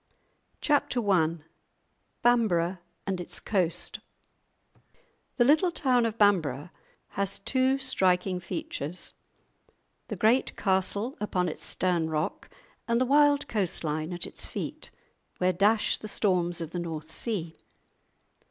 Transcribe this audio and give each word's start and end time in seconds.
*Chapter 0.61 0.99
I* 1.11 1.35
*Bamburgh 2.23 2.79
and 3.05 3.21
its 3.21 3.39
Coast* 3.39 3.99
The 5.37 5.43
little 5.43 5.69
town 5.69 6.07
of 6.07 6.17
Bamburgh 6.17 6.71
has 7.09 7.37
two 7.37 7.77
striking 7.77 8.39
features—the 8.39 9.11
great 10.15 10.57
castle 10.57 11.15
upon 11.21 11.47
its 11.47 11.63
stern 11.63 12.09
rock, 12.09 12.49
and 12.87 12.99
the 12.99 13.05
wild 13.05 13.47
coast 13.47 13.83
line 13.83 14.11
at 14.11 14.25
its 14.25 14.43
feet 14.43 14.89
where 15.37 15.53
dash 15.53 15.99
the 15.99 16.07
storms 16.07 16.61
of 16.61 16.71
the 16.71 16.79
North 16.79 17.11
Sea. 17.11 17.59